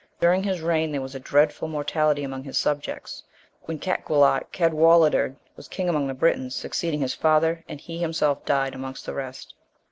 [0.19, 3.21] During his reign, there was a dreadful mortality among his subjects,
[3.65, 8.73] when Catgualart (Cadwallader) was king among the Britons, succeeding his father, and he himself died
[8.73, 9.53] amongst the rest.